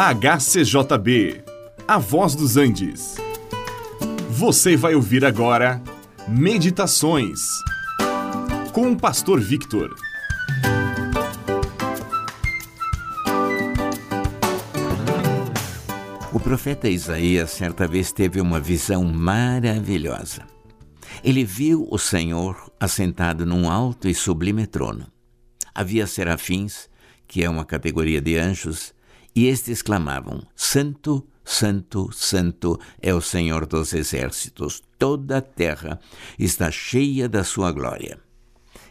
[0.00, 1.42] HCJB,
[1.88, 3.16] A Voz dos Andes.
[4.30, 5.82] Você vai ouvir agora
[6.28, 7.40] Meditações
[8.72, 9.92] com o Pastor Victor.
[16.32, 20.46] O profeta Isaías certa vez teve uma visão maravilhosa.
[21.24, 25.08] Ele viu o Senhor assentado num alto e sublime trono.
[25.74, 26.88] Havia serafins,
[27.26, 28.96] que é uma categoria de anjos,
[29.38, 36.00] e estes clamavam: Santo, Santo, Santo é o Senhor dos exércitos, toda a terra
[36.36, 38.18] está cheia da sua glória.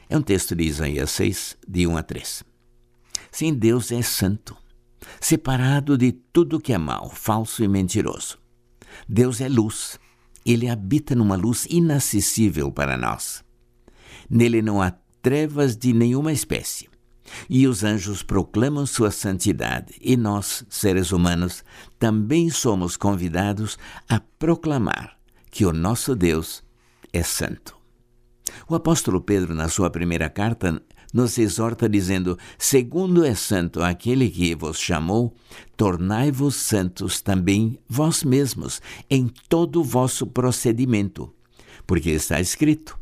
[0.09, 2.43] É um texto de Isaías 6, de 1 a 3.
[3.29, 4.55] Sim, Deus é santo,
[5.19, 8.39] separado de tudo que é mal, falso e mentiroso.
[9.05, 9.99] Deus é luz,
[10.45, 13.43] ele habita numa luz inacessível para nós.
[14.29, 14.91] Nele não há
[15.21, 16.87] trevas de nenhuma espécie.
[17.49, 21.63] E os anjos proclamam sua santidade, e nós, seres humanos,
[21.99, 25.17] também somos convidados a proclamar
[25.51, 26.63] que o nosso Deus
[27.11, 27.75] é santo.
[28.67, 30.81] O apóstolo Pedro, na sua primeira carta,
[31.13, 35.35] nos exorta dizendo: Segundo é santo aquele que vos chamou,
[35.75, 41.33] tornai-vos santos também vós mesmos, em todo o vosso procedimento.
[41.85, 42.99] Porque está escrito: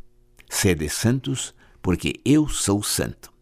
[0.50, 3.35] Sede santos, porque eu sou santo.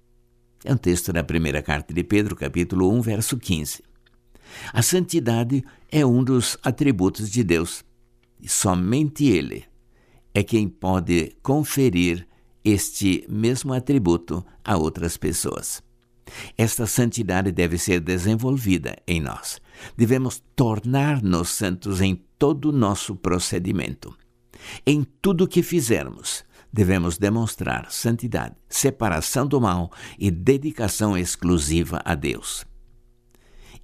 [0.65, 3.83] É um texto da primeira carta de Pedro, capítulo 1, verso 15.
[4.71, 7.83] A santidade é um dos atributos de Deus,
[8.39, 9.65] e somente Ele
[10.33, 12.25] é quem pode conferir
[12.63, 15.83] este mesmo atributo a outras pessoas.
[16.57, 19.59] Esta santidade deve ser desenvolvida em nós.
[19.97, 24.15] Devemos tornar-nos santos em todo o nosso procedimento.
[24.85, 32.65] Em tudo que fizermos, devemos demonstrar santidade, separação do mal e dedicação exclusiva a Deus.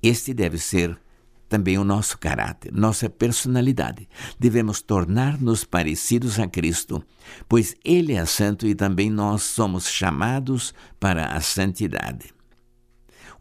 [0.01, 0.99] Este deve ser
[1.47, 4.07] também o nosso caráter, nossa personalidade.
[4.39, 7.03] Devemos tornar-nos parecidos a Cristo,
[7.47, 12.33] pois Ele é santo e também nós somos chamados para a santidade.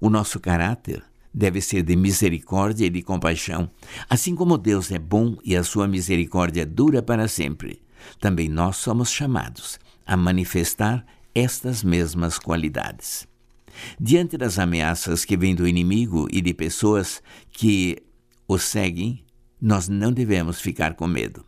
[0.01, 3.71] O nosso caráter deve ser de misericórdia e de compaixão.
[4.09, 7.81] Assim como Deus é bom e a sua misericórdia dura para sempre,
[8.21, 11.05] também nós somos chamados a manifestar
[11.35, 13.27] estas mesmas qualidades.
[14.01, 17.99] Diante das ameaças que vêm do inimigo e de pessoas que
[18.47, 19.25] o seguem,
[19.61, 21.45] nós não devemos ficar com medo,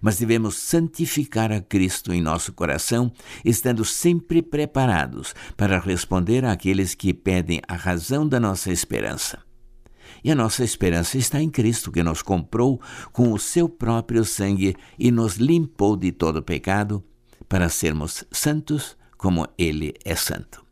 [0.00, 3.12] mas devemos santificar a Cristo em nosso coração,
[3.44, 9.49] estando sempre preparados para responder àqueles que pedem a razão da nossa esperança.
[10.22, 12.80] E a nossa esperança está em Cristo, que nos comprou
[13.12, 17.02] com o seu próprio sangue e nos limpou de todo pecado,
[17.48, 20.64] para sermos santos como Ele é santo.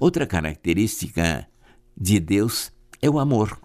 [0.00, 1.46] Outra característica
[1.96, 3.58] de Deus é o amor.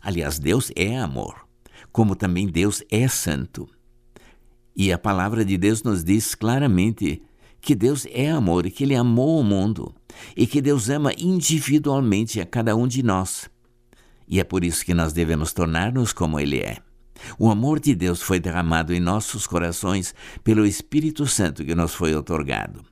[0.00, 1.46] Aliás, Deus é amor,
[1.90, 3.68] como também Deus é santo.
[4.76, 7.22] E a palavra de Deus nos diz claramente
[7.60, 9.94] que Deus é amor e que Ele amou o mundo
[10.36, 13.48] e que Deus ama individualmente a cada um de nós.
[14.26, 16.78] E é por isso que nós devemos tornar-nos como Ele é.
[17.38, 22.14] O amor de Deus foi derramado em nossos corações pelo Espírito Santo que nos foi
[22.14, 22.84] otorgado.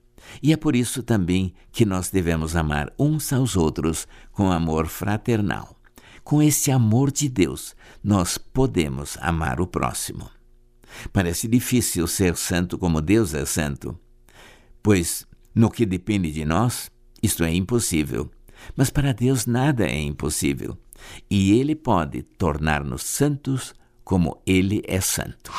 [0.43, 5.77] E é por isso também que nós devemos amar uns aos outros com amor fraternal.
[6.25, 10.31] Com esse amor de Deus, nós podemos amar o próximo.
[11.13, 13.99] Parece difícil ser santo como Deus é santo,
[14.83, 16.91] pois no que depende de nós,
[17.23, 18.31] isto é impossível.
[18.77, 20.79] Mas para Deus nada é impossível
[21.31, 23.75] e Ele pode tornar-nos santos
[24.05, 25.53] como Ele é santo.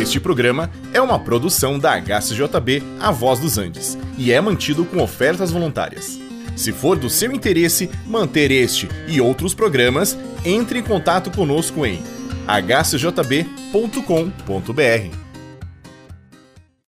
[0.00, 5.02] Este programa é uma produção da HCJB A Voz dos Andes e é mantido com
[5.02, 6.18] ofertas voluntárias.
[6.56, 12.02] Se for do seu interesse manter este e outros programas, entre em contato conosco em
[12.46, 13.70] hcjb.com.br.